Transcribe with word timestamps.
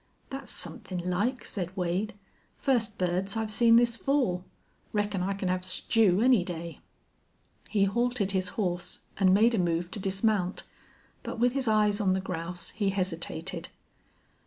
"That's 0.31 0.51
somethin' 0.51 1.07
like," 1.11 1.45
said 1.45 1.77
Wade. 1.77 2.15
"First 2.57 2.97
birds 2.97 3.37
I've 3.37 3.51
seen 3.51 3.75
this 3.75 3.95
fall. 3.97 4.43
Reckon 4.93 5.21
I 5.21 5.33
can 5.35 5.47
have 5.47 5.63
stew 5.63 6.21
any 6.23 6.43
day." 6.43 6.79
He 7.69 7.83
halted 7.83 8.31
his 8.31 8.49
horse 8.57 9.01
and 9.17 9.31
made 9.31 9.53
a 9.53 9.59
move 9.59 9.91
to 9.91 9.99
dismount, 9.99 10.63
but 11.21 11.37
with 11.37 11.53
his 11.53 11.67
eyes 11.67 12.01
on 12.01 12.13
the 12.13 12.19
grouse 12.19 12.69
he 12.71 12.89
hesitated. 12.89 13.69